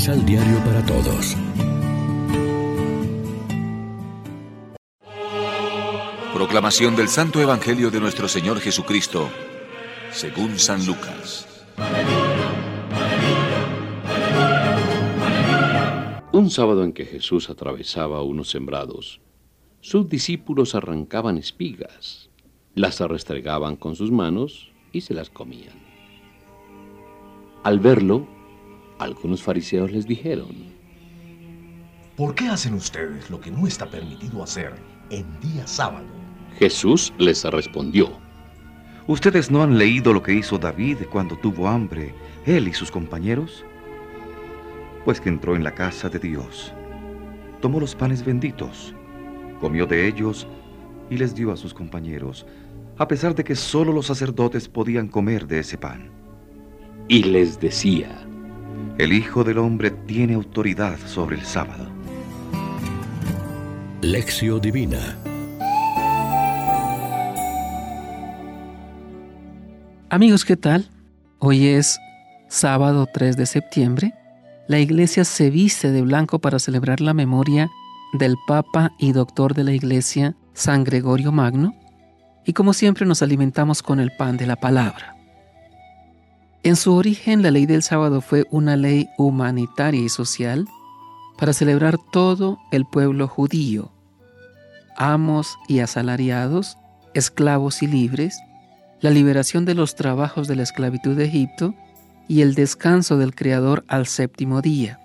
Misal 0.00 0.24
Diario 0.24 0.56
para 0.64 0.82
Todos. 0.86 1.36
Proclamación 6.32 6.96
del 6.96 7.08
Santo 7.08 7.38
Evangelio 7.38 7.90
de 7.90 8.00
nuestro 8.00 8.26
Señor 8.26 8.60
Jesucristo, 8.60 9.28
según 10.10 10.58
San 10.58 10.86
Lucas. 10.86 11.46
Un 16.32 16.48
sábado 16.48 16.82
en 16.82 16.94
que 16.94 17.04
Jesús 17.04 17.50
atravesaba 17.50 18.22
unos 18.22 18.48
sembrados, 18.48 19.20
sus 19.82 20.08
discípulos 20.08 20.74
arrancaban 20.74 21.36
espigas, 21.36 22.30
las 22.74 23.00
restregaban 23.00 23.76
con 23.76 23.96
sus 23.96 24.10
manos 24.10 24.72
y 24.92 25.02
se 25.02 25.12
las 25.12 25.28
comían. 25.28 25.78
Al 27.62 27.80
verlo, 27.80 28.39
algunos 29.00 29.42
fariseos 29.42 29.90
les 29.90 30.06
dijeron, 30.06 30.48
¿Por 32.16 32.34
qué 32.34 32.48
hacen 32.48 32.74
ustedes 32.74 33.30
lo 33.30 33.40
que 33.40 33.50
no 33.50 33.66
está 33.66 33.86
permitido 33.86 34.42
hacer 34.42 34.74
en 35.10 35.26
día 35.40 35.66
sábado? 35.66 36.06
Jesús 36.58 37.12
les 37.18 37.44
respondió, 37.44 38.10
¿Ustedes 39.06 39.50
no 39.50 39.62
han 39.62 39.78
leído 39.78 40.12
lo 40.12 40.22
que 40.22 40.34
hizo 40.34 40.58
David 40.58 40.98
cuando 41.10 41.36
tuvo 41.36 41.66
hambre, 41.66 42.14
él 42.46 42.68
y 42.68 42.72
sus 42.72 42.90
compañeros? 42.90 43.64
Pues 45.04 45.20
que 45.20 45.30
entró 45.30 45.56
en 45.56 45.64
la 45.64 45.74
casa 45.74 46.08
de 46.08 46.18
Dios, 46.18 46.72
tomó 47.60 47.80
los 47.80 47.94
panes 47.94 48.24
benditos, 48.24 48.94
comió 49.60 49.86
de 49.86 50.06
ellos 50.06 50.46
y 51.08 51.16
les 51.16 51.34
dio 51.34 51.50
a 51.52 51.56
sus 51.56 51.72
compañeros, 51.72 52.46
a 52.98 53.08
pesar 53.08 53.34
de 53.34 53.44
que 53.44 53.56
solo 53.56 53.92
los 53.92 54.06
sacerdotes 54.06 54.68
podían 54.68 55.08
comer 55.08 55.46
de 55.46 55.60
ese 55.60 55.78
pan 55.78 56.20
y 57.10 57.24
les 57.24 57.58
decía, 57.58 58.24
El 59.00 59.14
Hijo 59.14 59.44
del 59.44 59.56
Hombre 59.56 59.90
tiene 59.90 60.34
autoridad 60.34 60.98
sobre 61.06 61.36
el 61.36 61.46
sábado. 61.46 61.88
Lección 64.02 64.60
Divina 64.60 65.16
Amigos, 70.10 70.44
¿qué 70.44 70.58
tal? 70.58 70.90
Hoy 71.38 71.68
es 71.68 71.98
sábado 72.50 73.08
3 73.10 73.38
de 73.38 73.46
septiembre. 73.46 74.12
La 74.68 74.80
iglesia 74.80 75.24
se 75.24 75.48
viste 75.48 75.90
de 75.92 76.02
blanco 76.02 76.38
para 76.38 76.58
celebrar 76.58 77.00
la 77.00 77.14
memoria 77.14 77.70
del 78.12 78.36
Papa 78.46 78.92
y 78.98 79.12
doctor 79.12 79.54
de 79.54 79.64
la 79.64 79.72
iglesia, 79.72 80.36
San 80.52 80.84
Gregorio 80.84 81.32
Magno. 81.32 81.72
Y 82.44 82.52
como 82.52 82.74
siempre 82.74 83.06
nos 83.06 83.22
alimentamos 83.22 83.82
con 83.82 83.98
el 83.98 84.10
pan 84.18 84.36
de 84.36 84.46
la 84.46 84.56
palabra. 84.56 85.16
En 86.62 86.76
su 86.76 86.94
origen, 86.94 87.42
la 87.42 87.50
ley 87.50 87.64
del 87.64 87.82
sábado 87.82 88.20
fue 88.20 88.46
una 88.50 88.76
ley 88.76 89.08
humanitaria 89.16 90.02
y 90.02 90.10
social 90.10 90.68
para 91.38 91.54
celebrar 91.54 91.96
todo 92.12 92.58
el 92.70 92.84
pueblo 92.84 93.28
judío, 93.28 93.90
amos 94.94 95.56
y 95.68 95.78
asalariados, 95.78 96.76
esclavos 97.14 97.82
y 97.82 97.86
libres, 97.86 98.38
la 99.00 99.08
liberación 99.08 99.64
de 99.64 99.74
los 99.74 99.94
trabajos 99.94 100.48
de 100.48 100.56
la 100.56 100.62
esclavitud 100.62 101.16
de 101.16 101.24
Egipto 101.24 101.74
y 102.28 102.42
el 102.42 102.54
descanso 102.54 103.16
del 103.16 103.34
Creador 103.34 103.82
al 103.88 104.06
séptimo 104.06 104.60
día. 104.60 105.00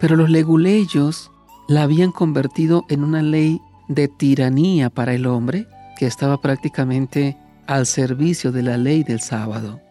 Pero 0.00 0.16
los 0.16 0.30
leguleyos 0.30 1.30
la 1.68 1.82
habían 1.82 2.10
convertido 2.10 2.86
en 2.88 3.04
una 3.04 3.20
ley 3.20 3.60
de 3.88 4.08
tiranía 4.08 4.88
para 4.88 5.12
el 5.12 5.26
hombre 5.26 5.66
que 5.98 6.06
estaba 6.06 6.40
prácticamente 6.40 7.36
al 7.66 7.84
servicio 7.84 8.50
de 8.50 8.62
la 8.62 8.78
ley 8.78 9.02
del 9.02 9.20
sábado 9.20 9.82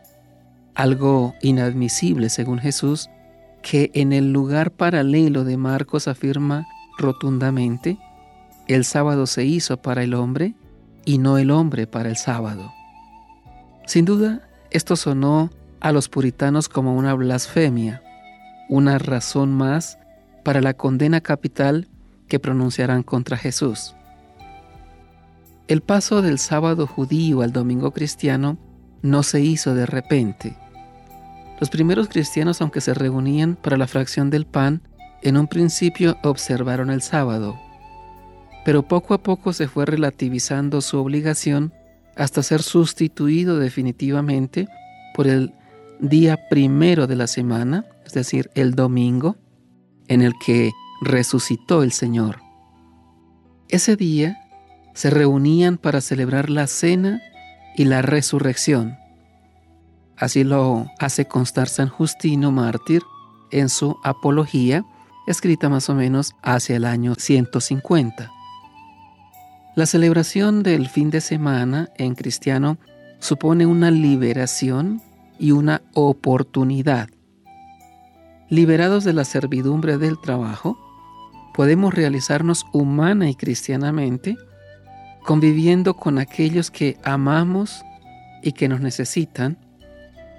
algo 0.78 1.34
inadmisible 1.42 2.30
según 2.30 2.60
Jesús, 2.60 3.10
que 3.64 3.90
en 3.96 4.14
el 4.14 4.32
lugar 4.32 4.70
paralelo 4.70 5.44
de 5.44 5.58
Marcos 5.58 6.08
afirma 6.08 6.68
rotundamente, 7.00 7.98
el 8.68 8.86
sábado 8.86 9.26
se 9.26 9.44
hizo 9.44 9.78
para 9.82 10.04
el 10.04 10.14
hombre 10.14 10.54
y 11.04 11.18
no 11.18 11.40
el 11.40 11.50
hombre 11.50 11.88
para 11.88 12.10
el 12.10 12.16
sábado. 12.16 12.72
Sin 13.88 14.06
duda, 14.06 14.48
esto 14.70 14.96
sonó 14.96 15.50
a 15.80 15.92
los 15.92 16.10
puritanos 16.10 16.70
como 16.70 16.96
una 16.96 17.16
blasfemia, 17.16 18.04
una 18.70 19.00
razón 19.00 19.54
más 19.54 19.98
para 20.44 20.62
la 20.62 20.76
condena 20.76 21.22
capital 21.22 21.88
que 22.28 22.40
pronunciarán 22.40 23.02
contra 23.02 23.36
Jesús. 23.36 23.96
El 25.68 25.82
paso 25.82 26.22
del 26.22 26.38
sábado 26.38 26.86
judío 26.86 27.42
al 27.42 27.52
domingo 27.52 27.92
cristiano 27.92 28.60
no 29.02 29.24
se 29.24 29.42
hizo 29.42 29.74
de 29.74 29.88
repente. 29.88 30.56
Los 31.60 31.70
primeros 31.70 32.08
cristianos, 32.08 32.62
aunque 32.62 32.82
se 32.82 32.94
reunían 32.94 33.56
para 33.56 33.78
la 33.78 33.88
fracción 33.88 34.30
del 34.30 34.46
pan, 34.46 34.82
en 35.24 35.38
un 35.38 35.48
principio 35.48 36.18
observaron 36.24 36.92
el 36.92 37.02
sábado, 37.02 37.60
pero 38.64 38.84
poco 38.88 39.14
a 39.14 39.24
poco 39.24 39.54
se 39.54 39.68
fue 39.68 39.86
relativizando 39.86 40.82
su 40.82 40.98
obligación 40.98 41.74
hasta 42.16 42.44
ser 42.44 42.62
sustituido 42.62 43.60
definitivamente 43.60 44.68
por 45.16 45.28
el 45.28 45.54
día 46.00 46.50
primero 46.50 47.08
de 47.08 47.16
la 47.16 47.28
semana, 47.28 47.86
es 48.06 48.14
decir, 48.14 48.52
el 48.56 48.76
domingo, 48.76 49.38
en 50.08 50.22
el 50.22 50.34
que 50.46 50.72
resucitó 51.02 51.84
el 51.84 51.92
Señor. 51.92 52.40
Ese 53.70 53.96
día 53.96 54.38
se 54.94 55.10
reunían 55.10 55.78
para 55.78 56.02
celebrar 56.02 56.50
la 56.50 56.68
cena 56.68 57.22
y 57.76 57.86
la 57.86 58.02
resurrección. 58.02 58.98
Así 60.18 60.44
lo 60.44 60.88
hace 61.00 61.26
constar 61.26 61.70
San 61.70 61.90
Justino 61.90 62.52
mártir 62.52 63.04
en 63.52 63.70
su 63.70 63.98
Apología, 64.04 64.84
escrita 65.28 65.70
más 65.70 65.90
o 65.90 65.96
menos 65.96 66.36
hacia 66.42 66.76
el 66.76 66.86
año 66.86 67.14
150. 67.16 68.32
La 69.76 69.86
celebración 69.86 70.64
del 70.64 70.90
fin 70.90 71.12
de 71.12 71.22
semana 71.22 71.90
en 71.98 72.16
cristiano 72.16 72.80
supone 73.20 73.68
una 73.68 73.92
liberación 73.92 75.02
y 75.38 75.52
una 75.52 75.84
oportunidad. 75.94 77.10
Liberados 78.50 79.04
de 79.04 79.14
la 79.14 79.24
servidumbre 79.24 80.00
del 80.00 80.20
trabajo, 80.20 80.80
podemos 81.54 81.94
realizarnos 81.94 82.66
humana 82.74 83.30
y 83.30 83.36
cristianamente, 83.36 84.36
conviviendo 85.24 85.96
con 85.96 86.18
aquellos 86.18 86.72
que 86.72 86.98
amamos 87.04 87.84
y 88.42 88.54
que 88.54 88.68
nos 88.68 88.80
necesitan, 88.80 89.60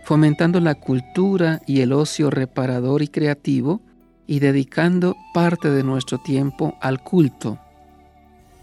fomentando 0.09 0.59
la 0.59 0.75
cultura 0.75 1.61
y 1.67 1.83
el 1.83 1.93
ocio 1.93 2.31
reparador 2.31 3.03
y 3.03 3.09
creativo 3.09 3.83
y 4.27 4.39
dedicando 4.39 5.15
parte 5.35 5.69
de 5.69 5.83
nuestro 5.83 6.17
tiempo 6.17 6.79
al 6.81 7.03
culto. 7.05 7.59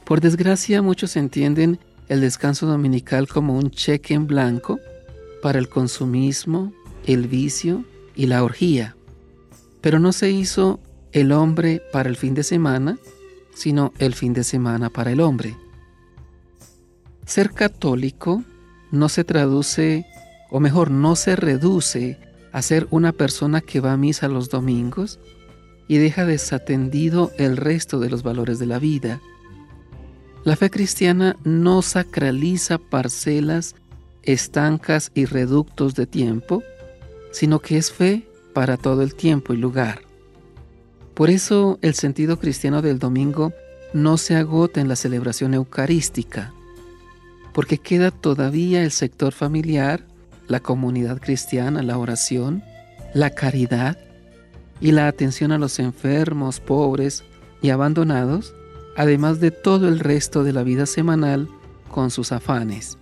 Por 0.05 0.21
desgracia, 0.21 0.81
muchos 0.81 1.15
entienden 1.15 1.77
el 2.09 2.21
descanso 2.21 2.65
dominical 2.65 3.27
como 3.27 3.55
un 3.55 3.69
cheque 3.69 4.15
en 4.15 4.25
blanco 4.25 4.79
para 5.43 5.59
el 5.59 5.69
consumismo, 5.69 6.73
el 7.05 7.27
vicio 7.27 7.85
y 8.15 8.25
la 8.25 8.43
orgía. 8.43 8.95
Pero 9.81 9.99
no 9.99 10.13
se 10.13 10.31
hizo 10.31 10.79
el 11.11 11.31
hombre 11.31 11.79
para 11.93 12.09
el 12.09 12.15
fin 12.15 12.33
de 12.33 12.41
semana, 12.41 12.97
sino 13.53 13.93
el 13.99 14.15
fin 14.15 14.33
de 14.33 14.43
semana 14.43 14.89
para 14.89 15.11
el 15.11 15.21
hombre. 15.21 15.55
Ser 17.27 17.51
católico 17.51 18.43
no 18.89 19.09
se 19.09 19.23
traduce 19.23 20.07
o 20.55 20.61
mejor, 20.61 20.89
no 20.89 21.17
se 21.17 21.35
reduce 21.35 22.17
a 22.53 22.61
ser 22.61 22.87
una 22.89 23.11
persona 23.11 23.59
que 23.59 23.81
va 23.81 23.91
a 23.91 23.97
misa 23.97 24.29
los 24.29 24.49
domingos 24.49 25.19
y 25.89 25.97
deja 25.97 26.23
desatendido 26.23 27.33
el 27.37 27.57
resto 27.57 27.99
de 27.99 28.09
los 28.09 28.23
valores 28.23 28.57
de 28.57 28.65
la 28.65 28.79
vida. 28.79 29.19
La 30.45 30.55
fe 30.55 30.69
cristiana 30.69 31.35
no 31.43 31.81
sacraliza 31.81 32.77
parcelas 32.77 33.75
estancas 34.23 35.11
y 35.13 35.25
reductos 35.25 35.93
de 35.93 36.05
tiempo, 36.05 36.63
sino 37.33 37.59
que 37.59 37.77
es 37.77 37.91
fe 37.91 38.25
para 38.53 38.77
todo 38.77 39.01
el 39.01 39.13
tiempo 39.13 39.53
y 39.53 39.57
lugar. 39.57 40.03
Por 41.15 41.29
eso 41.29 41.79
el 41.81 41.95
sentido 41.95 42.39
cristiano 42.39 42.81
del 42.81 42.97
domingo 42.97 43.51
no 43.91 44.15
se 44.15 44.37
agota 44.37 44.79
en 44.79 44.87
la 44.87 44.95
celebración 44.95 45.53
eucarística, 45.53 46.53
porque 47.53 47.77
queda 47.77 48.09
todavía 48.09 48.85
el 48.85 48.91
sector 48.91 49.33
familiar, 49.33 50.14
la 50.47 50.59
comunidad 50.59 51.19
cristiana, 51.19 51.81
la 51.81 51.97
oración, 51.97 52.63
la 53.13 53.29
caridad 53.29 53.97
y 54.79 54.91
la 54.91 55.07
atención 55.07 55.51
a 55.51 55.57
los 55.57 55.79
enfermos, 55.79 56.59
pobres 56.59 57.23
y 57.61 57.69
abandonados, 57.69 58.53
además 58.95 59.39
de 59.39 59.51
todo 59.51 59.87
el 59.87 59.99
resto 59.99 60.43
de 60.43 60.53
la 60.53 60.63
vida 60.63 60.85
semanal 60.85 61.49
con 61.89 62.11
sus 62.11 62.31
afanes. 62.31 62.97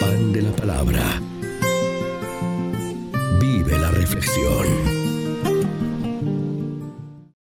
Pan 0.00 0.32
de 0.32 0.42
la 0.42 0.52
Palabra. 0.52 1.20
Vive 3.40 3.76
la 3.76 3.90
reflexión. 3.90 4.99